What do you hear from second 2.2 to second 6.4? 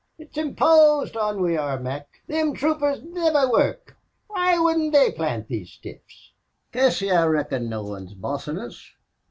Thim troopers niver work. Why couldn't they plant these stiffs?"